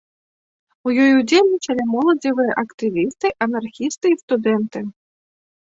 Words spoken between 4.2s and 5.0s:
студэнты.